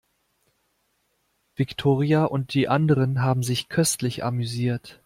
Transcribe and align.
Viktoria 1.53 2.25
und 2.25 2.55
die 2.55 2.67
anderen 2.67 3.21
haben 3.21 3.43
sich 3.43 3.69
köstlich 3.69 4.23
amüsiert. 4.23 4.99